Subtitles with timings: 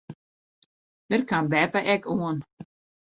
[1.09, 2.37] Dêr kaam beppe ek oan.